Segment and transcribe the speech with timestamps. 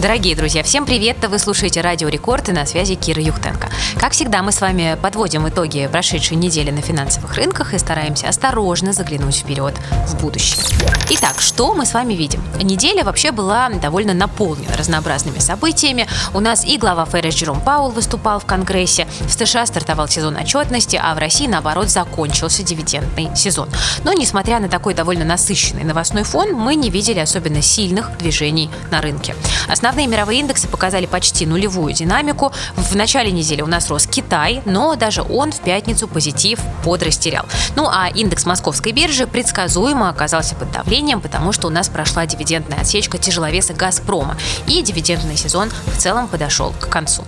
[0.00, 1.26] Дорогие друзья, всем привет!
[1.26, 3.70] Вы слушаете Радио Рекорд и на связи Кира Юхтенко.
[3.98, 8.92] Как всегда, мы с вами подводим итоги прошедшей недели на финансовых рынках и стараемся осторожно
[8.92, 9.74] заглянуть вперед
[10.06, 10.62] в будущее.
[11.08, 12.42] Итак, что мы с вами видим?
[12.60, 16.06] Неделя вообще была довольно наполнена разнообразными событиями.
[16.34, 21.00] У нас и глава ФРС Джером Паул выступал в Конгрессе, в США стартовал сезон отчетности,
[21.02, 23.70] а в России, наоборот, закончился дивидендный сезон.
[24.04, 29.00] Но, несмотря на такой довольно насыщенный новостной фон, мы не видели особенно сильных движений на
[29.00, 29.34] рынке.
[29.86, 32.52] Основные мировые индексы показали почти нулевую динамику.
[32.74, 37.46] В начале недели у нас рос Китай, но даже он в пятницу позитив подрастерял.
[37.76, 42.80] Ну а индекс московской биржи предсказуемо оказался под давлением, потому что у нас прошла дивидендная
[42.80, 44.36] отсечка тяжеловеса «Газпрома»,
[44.66, 47.22] и дивидендный сезон в целом подошел к концу.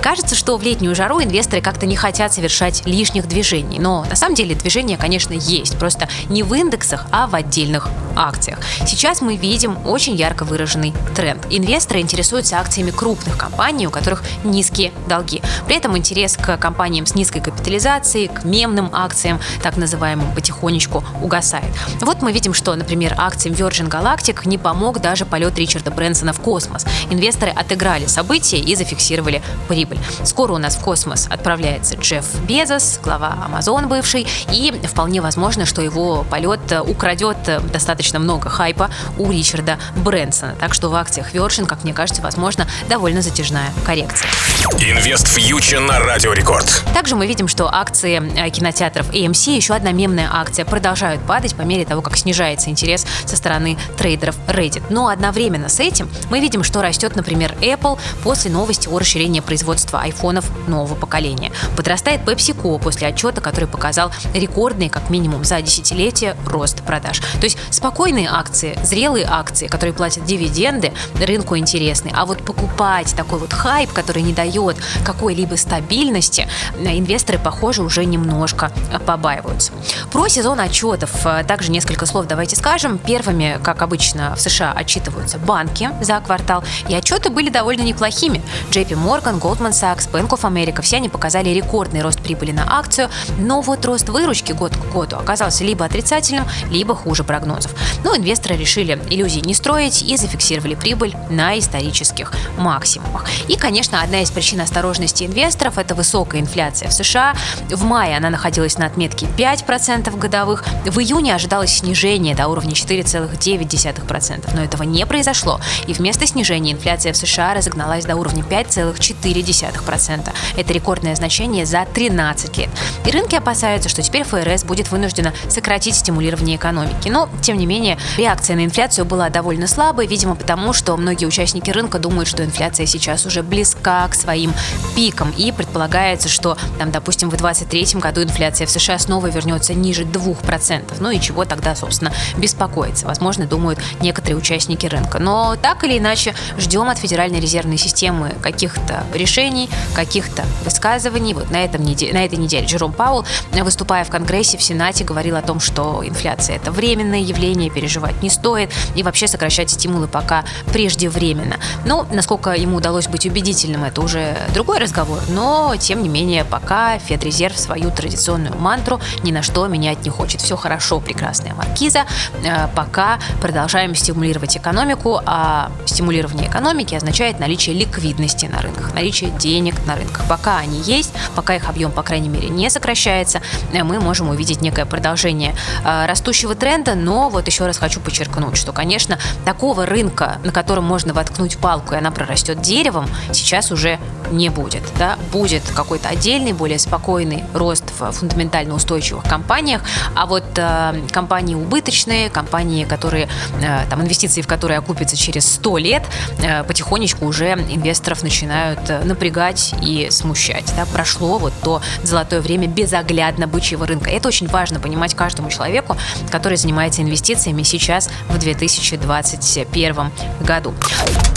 [0.00, 4.34] Кажется, что в летнюю жару инвесторы как-то не хотят совершать лишних движений, но на самом
[4.34, 8.58] деле движения, конечно, есть, просто не в индексах, а в отдельных акциях.
[8.86, 11.46] Сейчас мы видим очень ярко выраженный тренд.
[11.50, 15.40] Инвесторы интересуются акциями крупных компаний, у которых низкие долги.
[15.66, 21.72] При этом интерес к компаниям с низкой капитализацией, к мемным акциям, так называемым, потихонечку угасает.
[22.00, 26.40] Вот мы видим, что, например, акциям Virgin Galactic не помог даже полет Ричарда Брэнсона в
[26.40, 26.84] космос.
[27.10, 29.98] Инвесторы отыграли события и зафиксировали прибыль.
[30.24, 35.82] Скоро у нас в космос отправляется Джефф Безос, глава Amazon бывший, и вполне возможно, что
[35.82, 37.36] его полет украдет
[37.70, 40.54] достаточно много хайпа у Ричарда Брэнсона.
[40.58, 44.30] Так что в акциях Virgin, как мне кажется, возможно, довольно затяжная коррекция.
[44.78, 46.84] Инвест фьючер на Радио Рекорд.
[46.94, 51.62] Также мы видим, что акции э, кинотеатров AMC, еще одна мемная акция, продолжают падать по
[51.62, 54.82] мере того, как снижается интерес со стороны трейдеров Reddit.
[54.88, 60.00] Но одновременно с этим мы видим, что растет, например, Apple после новости о расширении производства
[60.00, 61.52] айфонов нового поколения.
[61.76, 67.18] Подрастает PepsiCo после отчета, который показал рекордный, как минимум за десятилетие, рост продаж.
[67.18, 67.58] То есть
[67.98, 72.12] спокойные акции, зрелые акции, которые платят дивиденды, рынку интересны.
[72.14, 76.46] А вот покупать такой вот хайп, который не дает какой-либо стабильности,
[76.78, 78.70] э, инвесторы, похоже, уже немножко
[79.04, 79.72] побаиваются.
[80.12, 82.98] Про сезон отчетов э, также несколько слов давайте скажем.
[82.98, 88.40] Первыми, как обычно, в США отчитываются банки за квартал, и отчеты были довольно неплохими.
[88.70, 93.10] JP Morgan, Goldman Sachs, Bank of America, все они показали рекордный рост прибыли на акцию,
[93.38, 97.74] но вот рост выручки год к году оказался либо отрицательным, либо хуже прогнозов.
[98.04, 103.24] Но инвесторы решили иллюзий не строить и зафиксировали прибыль на исторических максимумах.
[103.48, 107.34] И, конечно, одна из причин осторожности инвесторов– это высокая инфляция в США.
[107.70, 110.64] В мае она находилась на отметке 5% годовых.
[110.84, 114.50] В июне ожидалось снижение до уровня 4,9%.
[114.54, 115.60] Но этого не произошло.
[115.86, 120.32] И вместо снижения инфляция в США разогналась до уровня 5,4%.
[120.56, 122.70] Это рекордное значение за 13 лет.
[123.06, 127.08] И рынки опасаются, что теперь ФРС будет вынуждена сократить стимулирование экономики.
[127.08, 131.70] Но, тем не менее, реакция на инфляцию была довольно слабой, видимо, потому что многие участники
[131.70, 134.52] рынка думают, что инфляция сейчас уже близка к своим
[134.96, 135.32] пикам.
[135.36, 140.96] И предполагается, что, там, допустим, в 2023 году инфляция в США снова вернется ниже 2%.
[141.00, 143.06] Ну и чего тогда, собственно, беспокоиться?
[143.06, 145.18] Возможно, думают некоторые участники рынка.
[145.18, 151.34] Но так или иначе, ждем от Федеральной резервной системы каких-то решений, каких-то высказываний.
[151.34, 155.36] Вот на, этом неделе, на этой неделе Джером Паул, выступая в Конгрессе, в Сенате, говорил
[155.36, 160.44] о том, что инфляция– это временное явление, переживать не стоит, и вообще сокращать стимулы пока
[160.72, 161.56] преждевременно именно.
[161.84, 166.98] Ну, насколько ему удалось быть убедительным, это уже другой разговор, но, тем не менее, пока
[166.98, 170.40] Федрезерв свою традиционную мантру ни на что менять не хочет.
[170.40, 172.04] Все хорошо, прекрасная маркиза,
[172.44, 179.74] э, пока продолжаем стимулировать экономику, а стимулирование экономики означает наличие ликвидности на рынках, наличие денег
[179.86, 180.26] на рынках.
[180.28, 183.40] Пока они есть, пока их объем, по крайней мере, не сокращается,
[183.72, 185.54] э, мы можем увидеть некое продолжение
[185.84, 190.84] э, растущего тренда, но вот еще раз хочу подчеркнуть, что, конечно, такого рынка, на котором
[190.84, 193.98] можно воткнуть палку, и она прорастет деревом, сейчас уже
[194.30, 194.82] не будет.
[194.98, 195.18] Да?
[195.32, 199.82] Будет какой-то отдельный, более спокойный рост в фундаментально устойчивых компаниях,
[200.14, 203.28] а вот э, компании убыточные, компании, которые,
[203.60, 206.02] э, там, инвестиции в которые окупятся через 100 лет,
[206.42, 210.72] э, потихонечку уже инвесторов начинают э, напрягать и смущать.
[210.76, 210.86] Да?
[210.86, 214.10] Прошло вот то золотое время безоглядно бычьего рынка.
[214.10, 215.96] Это очень важно понимать каждому человеку,
[216.30, 220.74] который занимается инвестициями сейчас в 2021 году.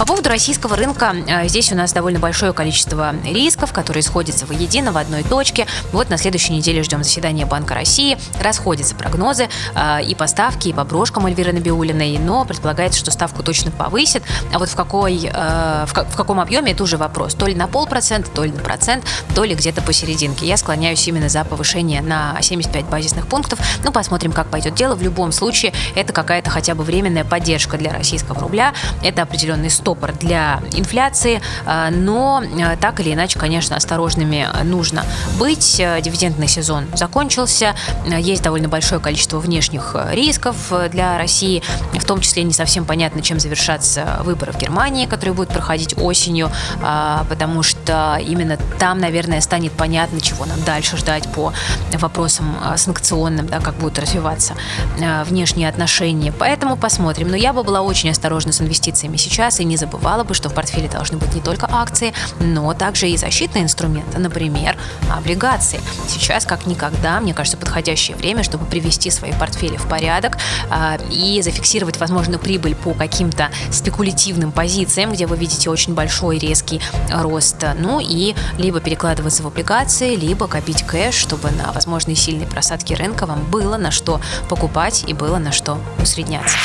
[0.00, 4.92] По поводу российского рынка, э, здесь у нас довольно большое количество рисков, которые сходятся воедино
[4.92, 5.66] в одной точке.
[5.92, 8.16] Вот на следующей неделе ждем заседания Банка России.
[8.40, 13.42] Расходятся прогнозы э, и по ставке, и по брошкам Эльвиры Набиулиной, но предполагается, что ставку
[13.42, 14.22] точно повысит.
[14.54, 17.34] А вот в, какой, э, в, каком объеме, это уже вопрос.
[17.34, 19.04] То ли на полпроцента, то ли на процент,
[19.34, 20.46] то ли где-то посерединке.
[20.46, 23.58] Я склоняюсь именно за повышение на 75 базисных пунктов.
[23.84, 24.94] Ну, посмотрим, как пойдет дело.
[24.94, 28.72] В любом случае, это какая-то хотя бы временная поддержка для российского рубля.
[29.02, 31.40] Это определенный стопор для инфляции.
[31.66, 35.04] Э, но э, так или иначе, конечно, осторожными нужно
[35.38, 35.76] быть.
[35.78, 37.74] Дивидендный сезон закончился.
[38.06, 41.62] Есть довольно большое количество внешних рисков для России.
[41.92, 46.50] В том числе не совсем понятно, чем завершатся выборы в Германии, которые будут проходить осенью,
[47.28, 51.52] потому что именно там, наверное, станет понятно, чего нам дальше ждать по
[51.94, 54.54] вопросам санкционным, да, как будут развиваться
[55.26, 56.32] внешние отношения.
[56.32, 57.28] Поэтому посмотрим.
[57.28, 60.54] Но я бы была очень осторожна с инвестициями сейчас и не забывала бы, что в
[60.54, 64.76] портфеле должны быть не только акции, но также и защитные инструменты, например,
[65.10, 65.80] облигации.
[66.08, 70.38] Сейчас, как никогда, мне кажется, подходящее время, чтобы привести свои портфели в порядок
[71.10, 76.80] и зафиксировать возможную прибыль по каким-то спекулятивным позициям, где вы видите очень большой резкий
[77.10, 77.56] рост.
[77.78, 83.26] Ну и либо перекладываться в облигации, либо копить кэш, чтобы на возможные сильные просадки рынка
[83.26, 86.56] вам было на что покупать и было на что усредняться.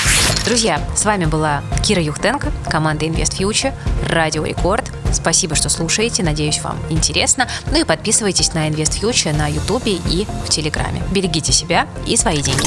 [0.46, 3.74] Друзья, с вами была Кира Юхтенко, команда Invest Future,
[4.08, 4.92] Радио Рекорд.
[5.14, 6.24] Спасибо, что слушаете.
[6.24, 7.48] Надеюсь, вам интересно.
[7.72, 11.02] Ну и подписывайтесь на Invest Future на Ютубе и в Телеграме.
[11.12, 12.66] Берегите себя и свои деньги.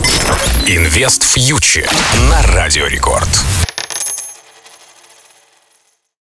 [0.66, 1.90] Invest Future
[2.30, 3.28] на Радио Рекорд.